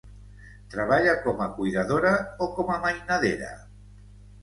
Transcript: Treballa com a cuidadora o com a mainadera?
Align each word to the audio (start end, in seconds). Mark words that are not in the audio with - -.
Treballa 0.75 1.13
com 1.27 1.45
a 1.47 1.49
cuidadora 1.59 2.17
o 2.47 2.51
com 2.59 2.75
a 2.79 2.81
mainadera? 2.89 3.55